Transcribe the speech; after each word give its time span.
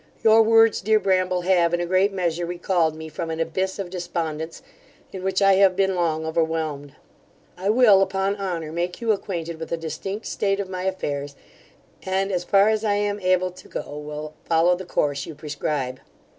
Your 0.23 0.41
words, 0.41 0.81
dear 0.81 0.99
Bramble, 0.99 1.41
have 1.41 1.75
in 1.75 1.79
a 1.79 1.85
great 1.85 2.11
measure 2.11 2.43
recalled 2.43 2.95
me 2.95 3.07
from 3.07 3.29
an 3.29 3.39
abyss 3.39 3.77
of 3.77 3.91
despondence, 3.91 4.63
in 5.13 5.21
which 5.21 5.43
I 5.43 5.53
have 5.57 5.75
been 5.75 5.93
long 5.93 6.25
overwhelmed. 6.25 6.95
I 7.55 7.69
will, 7.69 8.01
upon 8.01 8.35
honour, 8.37 8.71
make 8.71 8.99
you 8.99 9.11
acquainted 9.11 9.59
with 9.59 9.71
a 9.71 9.77
distinct 9.77 10.25
state 10.25 10.59
of 10.59 10.69
my 10.71 10.85
affairs, 10.85 11.35
and, 12.01 12.31
as 12.31 12.43
far 12.43 12.69
as 12.69 12.83
I 12.83 12.95
am 12.95 13.19
able 13.19 13.51
to 13.51 13.67
go, 13.67 13.95
will 13.95 14.33
follow 14.43 14.75
the 14.75 14.85
course 14.85 15.27
you 15.27 15.35
prescribe. 15.35 15.99